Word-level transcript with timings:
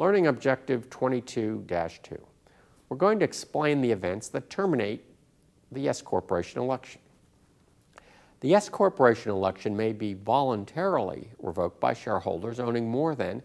Learning 0.00 0.28
Objective 0.28 0.88
22-2. 0.88 2.18
We're 2.88 2.96
going 2.96 3.18
to 3.18 3.24
explain 3.26 3.82
the 3.82 3.92
events 3.92 4.28
that 4.28 4.48
terminate 4.48 5.04
the 5.70 5.90
S 5.90 6.00
corporation 6.00 6.58
election. 6.58 7.02
The 8.40 8.54
S 8.54 8.70
corporation 8.70 9.30
election 9.30 9.76
may 9.76 9.92
be 9.92 10.14
voluntarily 10.14 11.28
revoked 11.38 11.80
by 11.80 11.92
shareholders 11.92 12.58
owning 12.58 12.90
more 12.90 13.14
than 13.14 13.42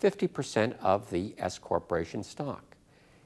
50% 0.00 0.78
of 0.80 1.10
the 1.10 1.34
S 1.36 1.58
corporation 1.58 2.22
stock. 2.22 2.74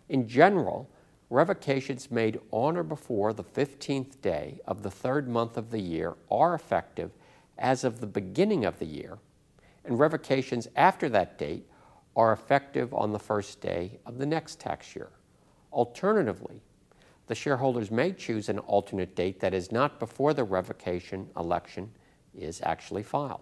In 0.09 0.27
general, 0.27 0.91
revocations 1.31 2.11
made 2.11 2.41
on 2.51 2.77
or 2.77 2.83
before 2.83 3.33
the 3.33 3.45
15th 3.45 4.21
day 4.21 4.59
of 4.67 4.83
the 4.83 4.91
third 4.91 5.29
month 5.29 5.57
of 5.57 5.71
the 5.71 5.81
year 5.81 6.17
are 6.33 6.53
effective 6.53 7.13
as 7.59 7.85
of 7.85 8.01
the 8.01 8.09
beginning 8.09 8.65
of 8.65 8.81
the 8.81 8.87
year, 8.87 9.19
and 9.85 10.01
revocations 10.01 10.67
after 10.75 11.09
that 11.09 11.39
date 11.39 11.69
are 12.17 12.33
effective 12.33 12.93
on 12.95 13.13
the 13.13 13.19
first 13.19 13.61
day 13.61 13.99
of 14.07 14.19
the 14.19 14.27
next 14.27 14.61
tax 14.61 14.95
year. 14.95 15.11
Alternatively, 15.73 16.61
the 17.27 17.35
shareholders 17.35 17.91
may 17.91 18.13
choose 18.13 18.49
an 18.49 18.59
alternate 18.61 19.15
date 19.15 19.41
that 19.41 19.55
is 19.55 19.73
not 19.73 19.99
before 19.99 20.35
the 20.35 20.45
revocation 20.45 21.29
election 21.37 21.91
is 22.39 22.61
actually 22.65 23.03
filed. 23.03 23.41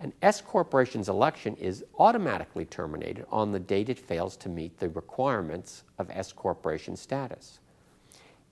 An 0.00 0.12
S 0.22 0.40
corporation's 0.40 1.08
election 1.08 1.54
is 1.56 1.84
automatically 1.98 2.64
terminated 2.64 3.26
on 3.30 3.52
the 3.52 3.60
date 3.60 3.88
it 3.88 3.98
fails 3.98 4.36
to 4.38 4.48
meet 4.48 4.78
the 4.78 4.88
requirements 4.88 5.84
of 5.98 6.10
S 6.10 6.32
corporation 6.32 6.96
status. 6.96 7.60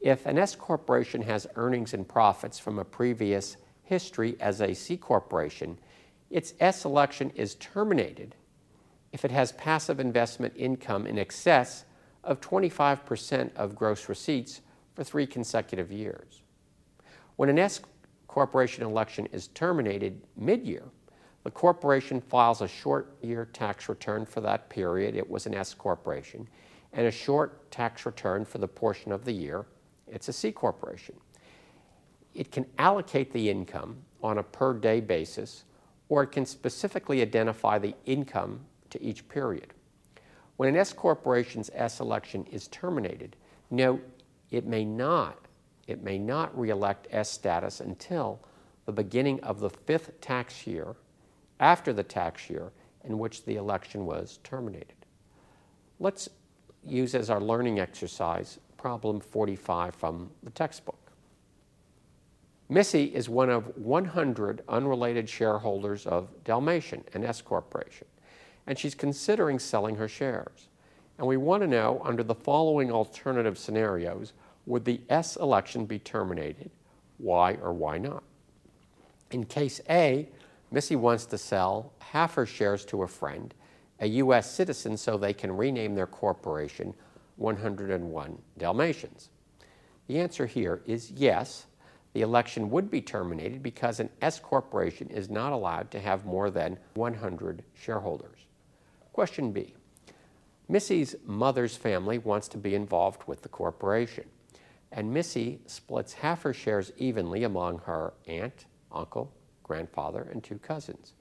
If 0.01 0.27
an 0.27 0.39
S 0.39 0.55
corporation 0.55 1.23
has 1.23 1.47
earnings 1.57 1.95
and 1.95 2.07
profits 2.07 2.59
from 2.59 2.79
a 2.79 2.85
previous 2.85 3.57
history 3.83 4.37
as 4.41 4.61
a 4.61 4.75
C 4.75 4.97
corporation, 4.97 5.79
its 6.31 6.55
S 6.61 6.85
election 6.85 7.31
is 7.35 7.57
terminated 7.57 8.35
if 9.13 9.25
it 9.25 9.31
has 9.31 9.53
passive 9.53 10.01
investment 10.01 10.53
income 10.57 11.07
in 11.07 11.19
excess 11.19 11.85
of 12.25 12.41
25% 12.41 13.55
of 13.57 13.75
gross 13.77 14.09
receipts 14.09 14.61
for 14.95 15.05
three 15.05 15.27
consecutive 15.27 15.93
years. 15.93 16.43
When 17.37 17.49
an 17.49 17.59
S 17.59 17.81
corporation 18.27 18.85
election 18.85 19.27
is 19.33 19.49
terminated 19.49 20.23
mid-year, 20.37 20.85
the 21.45 21.51
corporation 21.51 22.21
files 22.21 22.63
a 22.63 22.69
short 22.69 23.17
year 23.21 23.47
tax 23.53 23.89
return 23.89 24.25
for 24.25 24.41
that 24.41 24.69
period 24.69 25.17
it 25.17 25.29
was 25.29 25.47
an 25.47 25.55
S 25.55 25.75
corporation 25.75 26.49
and 26.93 27.07
a 27.07 27.11
short 27.11 27.71
tax 27.71 28.07
return 28.07 28.45
for 28.45 28.59
the 28.59 28.69
portion 28.69 29.13
of 29.13 29.25
the 29.25 29.33
year 29.33 29.67
it's 30.13 30.29
a 30.29 30.33
C 30.33 30.53
corporation. 30.53 31.17
It 32.35 32.53
can 32.53 32.67
allocate 32.79 33.33
the 33.33 33.49
income 33.51 33.97
on 34.23 34.39
a 34.39 34.43
per 34.43 34.75
day 34.75 35.01
basis 35.01 35.65
or 36.09 36.23
it 36.23 36.29
can 36.29 36.45
specifically 36.45 37.23
identify 37.23 37.79
the 37.79 37.95
income 38.05 38.61
to 38.93 39.03
each 39.03 39.29
period. 39.29 39.73
When 40.57 40.69
an 40.69 40.77
S 40.77 40.93
corporation's 40.93 41.71
S 41.75 41.99
election 41.99 42.45
is 42.51 42.69
terminated, 42.69 43.37
note 43.71 44.07
it 44.51 44.67
may 44.67 44.85
not, 44.85 45.49
it 45.89 46.05
may 46.05 46.19
not 46.19 46.57
reelect 46.57 47.09
S 47.11 47.31
status 47.31 47.81
until 47.81 48.39
the 48.85 48.93
beginning 48.93 49.41
of 49.41 49.61
the 49.61 49.71
fifth 49.71 50.21
tax 50.21 50.67
year 50.67 50.95
after 51.59 51.93
the 51.93 52.03
tax 52.03 52.51
year 52.51 52.73
in 53.05 53.19
which 53.19 53.45
the 53.45 53.57
election 53.57 54.05
was 54.05 54.39
terminated. 54.45 54.95
Let's 55.99 56.29
use 56.85 57.15
as 57.15 57.31
our 57.31 57.41
learning 57.41 57.81
exercise 57.81 58.59
problem 58.77 59.21
45 59.21 59.95
from 59.95 60.31
the 60.43 60.51
textbook. 60.51 60.99
Missy 62.69 63.05
is 63.05 63.29
one 63.29 63.51
of 63.51 63.77
100 63.77 64.63
unrelated 64.69 65.29
shareholders 65.29 66.07
of 66.07 66.29
Dalmatian, 66.45 67.05
an 67.15 67.25
S 67.25 67.41
corporation 67.41 68.07
and 68.67 68.79
she's 68.79 68.95
considering 68.95 69.59
selling 69.59 69.97
her 69.97 70.09
shares. 70.09 70.69
And 71.19 71.27
we 71.27 71.37
want 71.37 71.63
to 71.63 71.69
know 71.69 72.01
under 72.05 72.23
the 72.23 72.35
following 72.35 72.91
alternative 72.91 73.59
scenarios 73.59 74.33
would 74.67 74.85
the 74.85 75.01
S 75.09 75.37
election 75.37 75.87
be 75.87 75.99
terminated? 75.99 76.71
Why 77.19 77.55
or 77.55 77.73
why 77.73 77.99
not? 77.99 78.23
In 79.31 79.45
case 79.45 79.81
A, 79.89 80.29
Missy 80.71 80.97
wants 80.97 81.27
to 81.27 81.39
sell 81.39 81.93
half 81.99 82.35
her 82.35 82.47
shares 82.47 82.85
to 82.87 83.03
a 83.03 83.09
friend, 83.09 83.53
a 84.01 84.07
U.S. 84.07 84.51
citizen, 84.51 84.97
so 84.97 85.17
they 85.17 85.33
can 85.33 85.57
rename 85.57 85.95
their 85.95 86.07
corporation 86.07 86.95
101 87.37 88.39
Dalmatians. 88.59 89.29
The 90.07 90.19
answer 90.19 90.47
here 90.47 90.83
is 90.87 91.11
yes, 91.11 91.67
the 92.13 92.23
election 92.23 92.71
would 92.71 92.91
be 92.91 93.01
terminated 93.01 93.63
because 93.63 94.01
an 94.01 94.11
S 94.21 94.39
corporation 94.39 95.09
is 95.09 95.31
not 95.31 95.53
allowed 95.53 95.91
to 95.93 96.01
have 96.01 96.25
more 96.25 96.51
than 96.51 96.79
100 96.95 97.63
shareholders. 97.75 98.47
Question 99.13 99.53
B. 99.53 99.75
Missy's 100.69 101.17
mother's 101.27 101.77
family 101.77 102.17
wants 102.17 102.49
to 102.49 102.57
be 102.57 102.75
involved 102.75 103.25
with 103.27 103.43
the 103.43 103.49
corporation, 103.49 104.25
and 104.91 105.13
Missy 105.13 105.61
splits 105.67 106.15
half 106.15 106.43
her 106.43 106.55
shares 106.55 106.93
evenly 106.97 107.45
among 107.45 107.79
her 107.81 108.15
aunt, 108.27 108.65
uncle, 108.91 109.33
grandfather, 109.63 110.29
and 110.33 110.43
two 110.43 110.59
cousins. 110.59 111.13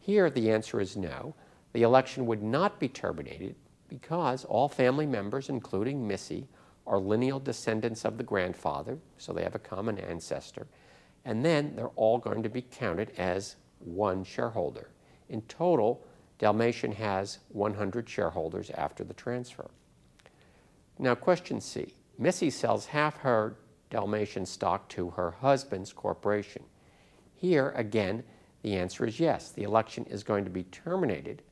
Here, 0.00 0.28
the 0.28 0.50
answer 0.50 0.80
is 0.80 0.96
no. 0.96 1.34
The 1.72 1.82
election 1.82 2.26
would 2.26 2.42
not 2.42 2.80
be 2.80 2.88
terminated 2.88 3.54
because 3.88 4.44
all 4.44 4.68
family 4.68 5.06
members, 5.06 5.48
including 5.48 6.06
Missy, 6.06 6.48
are 6.86 6.98
lineal 6.98 7.38
descendants 7.38 8.04
of 8.04 8.16
the 8.16 8.24
grandfather, 8.24 8.98
so 9.18 9.32
they 9.32 9.44
have 9.44 9.54
a 9.54 9.60
common 9.60 9.98
ancestor, 9.98 10.66
and 11.24 11.44
then 11.44 11.76
they're 11.76 11.88
all 11.88 12.18
going 12.18 12.42
to 12.42 12.48
be 12.48 12.62
counted 12.62 13.12
as 13.18 13.54
one 13.78 14.24
shareholder. 14.24 14.90
In 15.28 15.42
total, 15.42 16.04
Dalmatian 16.40 16.92
has 16.92 17.38
100 17.50 18.08
shareholders 18.08 18.70
after 18.70 19.04
the 19.04 19.12
transfer. 19.12 19.70
Now, 20.98 21.14
question 21.14 21.60
C. 21.60 21.94
Missy 22.18 22.48
sells 22.48 22.86
half 22.86 23.18
her 23.18 23.56
Dalmatian 23.90 24.46
stock 24.46 24.88
to 24.88 25.10
her 25.10 25.32
husband's 25.32 25.92
corporation. 25.92 26.62
Here, 27.34 27.74
again, 27.76 28.24
the 28.62 28.74
answer 28.74 29.04
is 29.04 29.20
yes. 29.20 29.50
The 29.50 29.64
election 29.64 30.06
is 30.06 30.22
going 30.22 30.44
to 30.44 30.50
be 30.50 30.62
terminated 30.64 31.42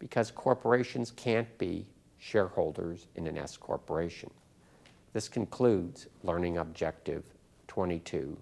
because 0.00 0.32
corporations 0.32 1.12
can't 1.12 1.56
be 1.56 1.86
shareholders 2.18 3.06
in 3.14 3.28
an 3.28 3.38
S 3.38 3.56
corporation. 3.56 4.32
This 5.12 5.28
concludes 5.28 6.08
Learning 6.24 6.58
Objective 6.58 7.22
22-2. 7.68 8.36